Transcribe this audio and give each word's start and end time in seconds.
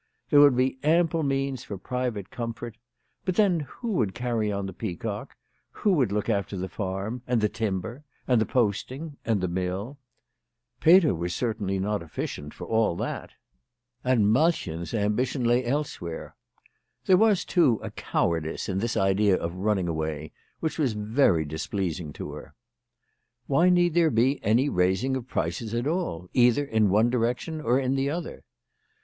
There 0.31 0.39
would 0.39 0.55
be 0.57 0.79
ample 0.81 1.21
means 1.21 1.63
for 1.63 1.77
private 1.77 2.31
comfort. 2.31 2.75
But 3.23 3.35
then 3.35 3.59
who 3.69 3.91
would 3.91 4.15
carry 4.15 4.51
on 4.51 4.65
the 4.65 4.73
Peacock, 4.73 5.35
who 5.73 5.91
would 5.93 6.11
look 6.11 6.27
after 6.27 6.57
the 6.57 6.67
farm, 6.67 7.21
and 7.27 7.39
the 7.39 7.47
timber, 7.47 8.03
and 8.27 8.41
the 8.41 8.47
posting,* 8.47 9.17
and 9.23 9.41
the 9.41 9.47
mill? 9.47 9.99
Peter 10.79 11.13
was 11.13 11.35
certainly 11.35 11.77
not 11.77 12.01
efficient 12.01 12.51
for 12.51 12.65
all 12.65 12.95
that. 12.95 13.33
And 14.03 14.25
Malchen's 14.33 14.89
28 14.89 14.91
WHY 14.91 14.91
FRAU 14.91 14.91
FROHMANN 14.91 14.91
RAISED 14.91 14.93
HER 14.95 15.05
PRICES. 15.05 15.05
ambition 15.05 15.43
lay 15.43 15.71
elsewhere. 15.71 16.35
There 17.05 17.17
was, 17.17 17.45
too, 17.45 17.79
a 17.83 17.91
cowardice 17.91 18.67
in 18.67 18.79
this 18.79 18.97
idea 18.97 19.35
of 19.37 19.53
running 19.53 19.87
away 19.87 20.31
which 20.61 20.79
was 20.79 20.93
very 20.93 21.45
dis 21.45 21.67
pleasing 21.67 22.11
to 22.13 22.31
her. 22.31 22.55
Why 23.45 23.69
need 23.69 23.93
there 23.93 24.09
be 24.09 24.43
any 24.43 24.67
raising 24.67 25.15
of 25.15 25.27
prices 25.27 25.75
at 25.75 25.85
all, 25.85 26.27
either 26.33 26.65
in 26.65 26.89
one 26.89 27.11
direction 27.11 27.61
or 27.61 27.79
in 27.79 27.93
the 27.93 28.09
other? 28.09 28.43